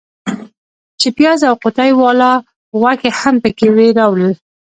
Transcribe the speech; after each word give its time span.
چې 0.99 1.07
پیاز 1.17 1.39
او 1.49 1.55
قوطۍ 1.63 1.91
والا 2.01 2.31
غوښې 2.79 3.09
هم 3.19 3.35
پکې 3.43 3.67
وې 3.75 3.87
راوړل. 3.97 4.33